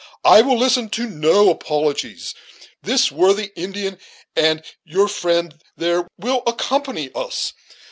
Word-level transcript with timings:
I 0.25 0.41
will 0.41 0.57
listen 0.57 0.89
to 0.97 1.05
no 1.07 1.51
apologies. 1.51 2.33
This 2.81 3.11
worthy 3.11 3.51
Indian, 3.55 3.99
and 4.35 4.63
your 4.83 5.07
friend, 5.07 5.61
there, 5.77 6.07
will 6.17 6.41
accompany 6.47 7.11
us. 7.13 7.53